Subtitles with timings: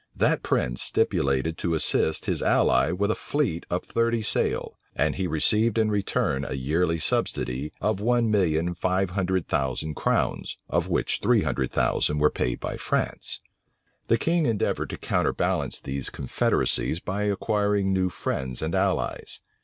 [0.15, 5.27] That prince stipulated to assist his ally with a fleet of thirty sail; and he
[5.27, 11.19] received in return a yearly subsidy of one million five hundred thousand crowns, of which
[11.21, 13.41] three hundred thousand were paid by France.
[14.07, 19.39] The king endeavored to counterbalance these confederacies by acquiring new friends and allies.